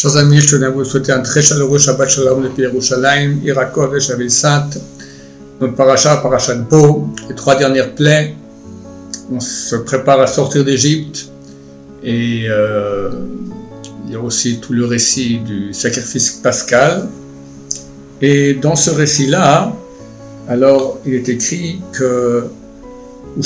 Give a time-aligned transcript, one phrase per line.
[0.00, 3.96] Chers amis, je tenais à vous souhaiter un très chaleureux Shabbat Shalom depuis Yerushalayim, Irakov
[3.96, 4.78] et Shavil Sainte.
[5.60, 8.36] Notre paracha, paracha de Beau, les trois dernières plaies.
[9.32, 11.30] On se prépare à sortir d'Égypte
[12.04, 13.10] et euh,
[14.06, 17.08] il y a aussi tout le récit du sacrifice pascal.
[18.22, 19.72] Et dans ce récit-là,
[20.48, 22.44] alors il est écrit que
[23.34, 23.42] vous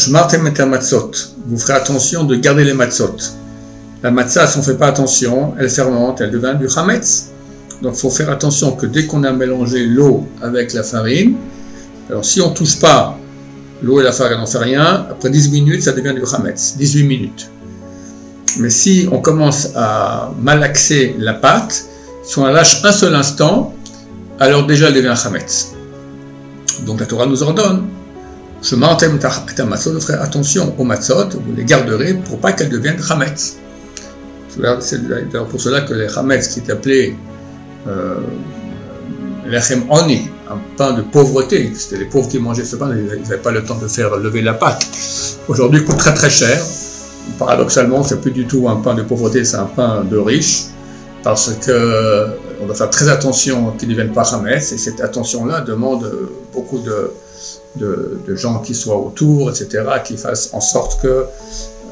[1.57, 3.16] ferez attention de garder les matzot.
[4.03, 7.30] La matzah, si on ne fait pas attention, elle fermente, elle devient du chametz.
[7.80, 11.36] Donc il faut faire attention que dès qu'on a mélangé l'eau avec la farine,
[12.09, 13.17] alors si on ne touche pas
[13.82, 16.76] l'eau et la farine, on n'en fait rien, après 10 minutes, ça devient du chametz,
[16.76, 17.50] 18 minutes.
[18.59, 21.84] Mais si on commence à malaxer la pâte,
[22.25, 23.73] si on la lâche un seul instant,
[24.39, 25.73] alors déjà elle devient chametz.
[26.87, 27.84] Donc la Torah nous ordonne,
[28.62, 33.03] je m'entame ta matzot, vous attention aux matzot, vous les garderez pour pas qu'elles deviennent
[33.03, 33.59] chametz.
[34.80, 37.16] C'est d'ailleurs pour cela que les chametz, qui est appelé
[37.86, 38.16] euh,
[39.47, 43.39] lechem oni, un pain de pauvreté, c'était les pauvres qui mangeaient ce pain, ils n'avaient
[43.39, 44.86] pas le temps de faire lever la pâte.
[45.48, 46.62] Aujourd'hui, coûte très très cher.
[47.39, 50.66] Paradoxalement, c'est plus du tout un pain de pauvreté, c'est un pain de riche,
[51.22, 52.27] parce que
[52.61, 56.11] on doit faire très attention qu'ils ne deviennent pas chametz, et cette attention-là demande
[56.53, 61.25] beaucoup de, gens qui soient autour, etc., qui fassent en sorte que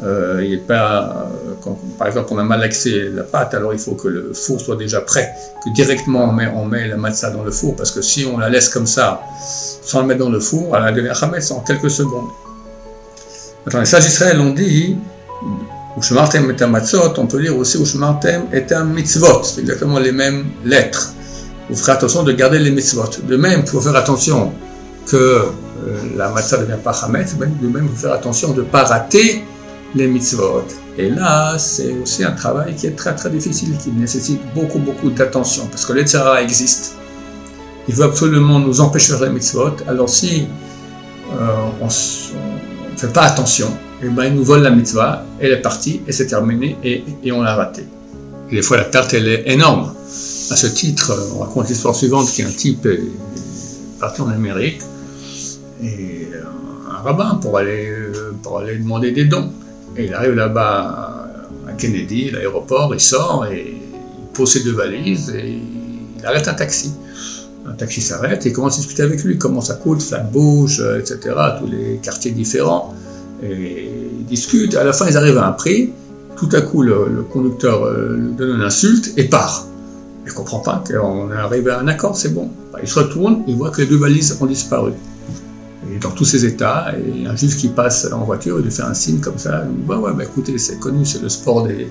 [0.03, 1.31] euh, il pas,
[1.62, 4.61] quand, par exemple, on a mal malaxé la pâte, alors il faut que le four
[4.61, 5.31] soit déjà prêt,
[5.65, 8.39] que directement on met, on met la matzah dans le four, parce que si on
[8.39, 9.20] la laisse comme ça,
[9.83, 12.29] sans la mettre dans le four, elle devient chametz en quelques secondes.
[13.65, 14.97] Maintenant, les sages d'Israël ont dit,
[15.98, 20.47] Ushmartem et matzot, on peut lire aussi Ushmartem et un mitzvot, c'est exactement les mêmes
[20.64, 21.12] lettres.
[21.69, 23.11] Vous ferez attention de garder les mitzvot.
[23.23, 24.53] De même, faut faire attention
[25.07, 25.47] que euh,
[26.17, 29.45] la matzah ne devient pas chametz, de même, faut faire attention de ne pas rater
[29.94, 30.64] les mitzvot.
[30.98, 35.10] Et là, c'est aussi un travail qui est très très difficile, qui nécessite beaucoup beaucoup
[35.10, 36.96] d'attention, parce que l'Etzara existe.
[37.88, 39.77] Il veut absolument nous empêcher les mitzvot.
[39.88, 40.46] Alors si
[41.33, 41.46] euh,
[41.80, 43.68] on ne fait pas attention,
[44.02, 47.05] et eh ben, il nous vole la mitzvah, elle est partie, et c'est terminé, et,
[47.23, 47.84] et on l'a raté.
[48.50, 49.92] Et des fois, la perte, elle est énorme.
[50.50, 53.00] À ce titre, on raconte l'histoire suivante, qui est un type est
[54.00, 54.80] parti en Amérique,
[55.83, 56.29] et
[56.90, 57.92] un rabbin pour aller,
[58.42, 59.52] pour aller demander des dons.
[59.96, 61.28] Et il arrive là-bas
[61.68, 65.58] à Kennedy, l'aéroport, il sort et il pose ses deux valises et
[66.18, 66.92] il arrête un taxi.
[67.68, 71.18] Un taxi s'arrête et commence à discuter avec lui, comment ça coûte, Flatbush, etc.,
[71.58, 72.95] tous les quartiers différents.
[73.42, 75.92] Et ils discutent, à la fin ils arrivent à un prix,
[76.36, 79.67] tout à coup le, conducteur euh, donne une insulte et part.
[80.24, 82.50] Il ne comprend pas qu'on est arrivé à un accord, c'est bon.
[82.80, 84.92] Il se retourne, il voit que les deux valises ont disparu
[85.98, 88.95] dans tous ces états, et un juif qui passe en voiture, il lui fait un
[88.95, 91.89] signe comme ça, il dit, ouais, ouais, bah, écoutez, c'est connu, c'est le sport des,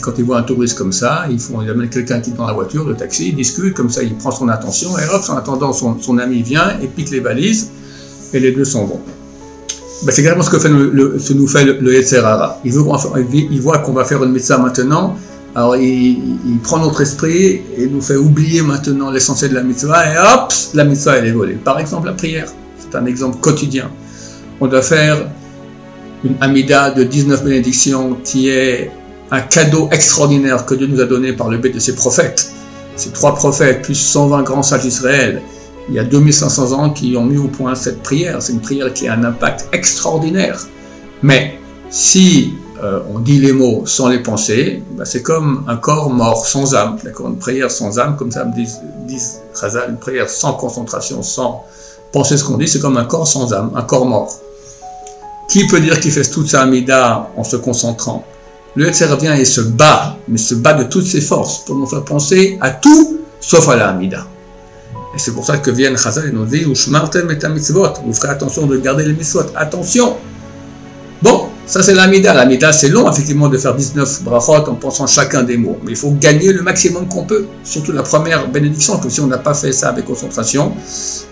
[0.00, 2.46] Quand ils voient un touriste comme ça, ils, font, ils amènent quelqu'un qui est dans
[2.46, 5.36] la voiture, le taxi, il discute, comme ça, il prend son attention, et hop, en
[5.36, 7.70] attendant, son, ami vient et pique les valises,
[8.32, 9.00] et les deux sont bons.
[10.04, 11.94] Bah, c'est exactement ce que fait ce nous fait le, le
[12.64, 12.82] Il, veut,
[13.32, 15.16] il voit qu'on va faire une médecin maintenant,
[15.56, 20.18] alors il, prend notre esprit et nous fait oublier maintenant l'essentiel de la mitzvah et
[20.18, 21.54] hop, la mitzvah elle est volée.
[21.54, 23.90] Par exemple la prière, c'est un exemple quotidien.
[24.60, 25.16] On doit faire
[26.24, 28.90] une amida de 19 bénédictions qui est
[29.30, 32.52] un cadeau extraordinaire que Dieu nous a donné par le biais de ses prophètes.
[32.94, 35.40] Ces trois prophètes, plus 120 grands sages d'Israël,
[35.88, 38.42] il y a 2500 ans qui ont mis au point cette prière.
[38.42, 40.60] C'est une prière qui a un impact extraordinaire.
[41.22, 42.52] Mais si
[42.82, 46.74] euh, on dit les mots sans les penser, bah, c'est comme un corps mort, sans
[46.74, 46.96] âme.
[47.02, 49.40] D'accord Une prière sans âme, comme ça me disent, disent
[49.88, 51.64] une prière sans concentration, sans
[52.12, 54.32] penser ce qu'on dit, c'est comme un corps sans âme, un corps mort.
[55.48, 58.24] Qui peut dire qu'il fait toute sa amida en se concentrant?
[58.74, 61.86] Le Hetzer vient et se bat, mais se bat de toutes ses forces pour nous
[61.86, 64.26] faire penser à tout sauf à la amida.
[65.14, 66.64] Et c'est pour ça que viennent Chazal et nous dit.
[66.64, 69.44] Vous ferez attention de garder les mitzvot.
[69.54, 70.16] Attention
[71.22, 72.32] Bon, ça, c'est l'amida.
[72.32, 75.78] L'amida, c'est long, effectivement, de faire 19 brachot en pensant chacun des mots.
[75.84, 77.46] Mais il faut gagner le maximum qu'on peut.
[77.64, 80.72] Surtout la première bénédiction, que si on n'a pas fait ça avec concentration,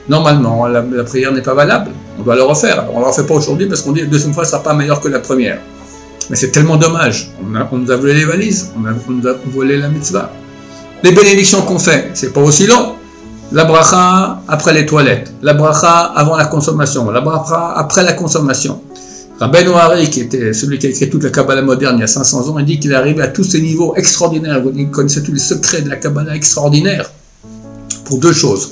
[0.09, 1.93] normalement, la, prière n'est pas valable.
[2.19, 2.85] On doit le refaire.
[2.93, 4.75] on ne le refait pas aujourd'hui parce qu'on dit la deuxième fois ne sera pas
[4.75, 5.61] meilleure que la première.
[6.31, 7.31] Mais c'est tellement dommage.
[7.41, 10.33] On, nous a volé les valises, on, on, nous a volé la mitzvah.
[11.05, 12.95] Les bénédictions qu'on fait, c'est pas aussi long.
[13.53, 18.81] La bracha après les toilettes, la bracha avant la consommation, la bracha après la consommation.
[19.41, 22.07] Rabbi Noari, qui était celui qui a écrit toute la Kabbalah moderne il y a
[22.07, 25.33] 500 ans, il dit qu'il est arrivé à tous ces niveaux extraordinaires, il connaissait tous
[25.33, 27.11] les secrets de la Kabbalah extraordinaire,
[28.05, 28.71] pour deux choses.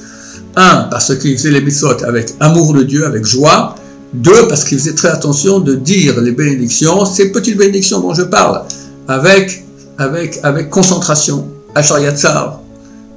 [0.54, 3.74] Un, parce qu'il faisait les mitzvot avec amour de Dieu, avec joie.
[4.12, 8.22] Deux, parce qu'il faisait très attention de dire les bénédictions, ces petites bénédictions dont je
[8.22, 8.62] parle,
[9.08, 9.64] avec
[9.98, 11.48] avec, avec concentration.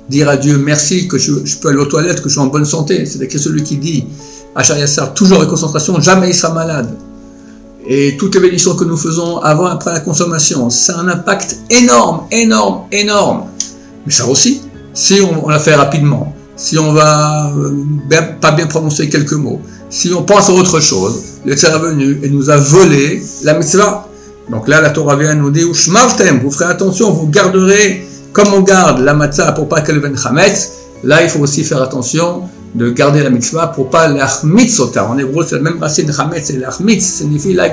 [0.08, 2.66] Dire à Dieu merci que je, peux aller aux toilettes, que je suis en bonne
[2.66, 3.06] santé.
[3.06, 4.06] C'est écrit celui qui dit
[4.56, 6.96] Achar Yatzar, toujours avec concentration, jamais il sera malade.
[7.88, 11.58] Et toutes les bénédictions que nous faisons avant et après la consommation, c'est un impact
[11.70, 13.44] énorme, énorme, énorme.
[14.06, 14.62] Mais ça aussi,
[14.94, 20.12] si on, la fait rapidement, si on va euh, pas bien prononcer quelques mots, si
[20.14, 24.08] on pense à autre chose, le est venu et nous a volé la mitzvah.
[24.50, 29.00] Donc là, la Torah vient nous dire, vous ferez attention, vous garderez comme on garde
[29.00, 30.72] la matzah pour pas qu'elle vienne chametz.
[31.04, 32.44] Là, il faut aussi faire attention
[32.76, 35.08] de garder la mitzvah pour pas l'achmitzota.
[35.08, 37.70] En hébreu, c'est la même racine, chametz et l'achmitz signifie la,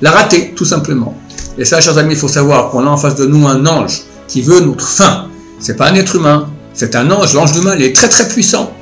[0.00, 1.14] la rater, tout simplement.
[1.58, 4.02] Et ça, chers amis, il faut savoir qu'on a en face de nous un ange
[4.26, 5.26] qui veut notre fin.
[5.58, 7.34] C'est pas un être humain, c'est un ange.
[7.34, 8.72] L'ange du mal est très très puissant.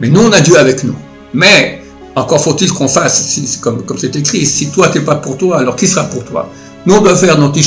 [0.00, 0.94] Mais nous, on a Dieu avec nous.
[1.32, 1.80] Mais
[2.14, 5.86] encore faut-il qu'on fasse, comme c'est écrit, si toi t'es pas pour toi, alors qui
[5.86, 6.50] sera pour toi?
[6.84, 7.58] Nous on doit faire notre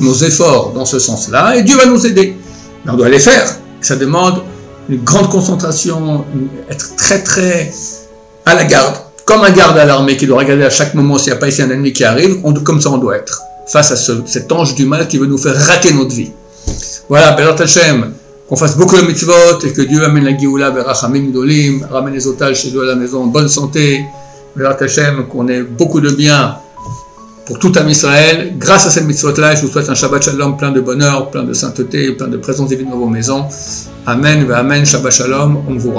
[0.00, 2.36] nos efforts dans ce sens-là, et Dieu va nous aider.
[2.84, 3.56] Mais on doit les faire.
[3.80, 4.42] Ça demande
[4.88, 6.24] une grande concentration,
[6.70, 7.70] être très très
[8.46, 8.94] à la garde,
[9.24, 11.48] comme un garde à l'armée qui doit regarder à chaque moment s'il n'y a pas
[11.48, 14.86] ici un ennemi qui arrive, comme ça on doit être, face à cet ange du
[14.86, 16.32] mal qui veut nous faire rater notre vie.
[17.08, 18.12] Voilà, Bézat Hashem,
[18.48, 22.14] qu'on fasse beaucoup de mitzvot et que Dieu amène la Géoula vers Rachamim Dolim, ramène
[22.14, 24.00] les otages chez Dieu à la maison en bonne santé,
[24.56, 26.56] Bézat Hashem, qu'on ait beaucoup de bien
[27.48, 28.52] pour tout un Israël.
[28.58, 31.54] Grâce à cette mitzvot-là, je vous souhaite un Shabbat Shalom plein de bonheur, plein de
[31.54, 33.46] sainteté, plein de présence divine dans vos maisons.
[34.06, 35.92] Amen, Amen, Shabbat Shalom, on vous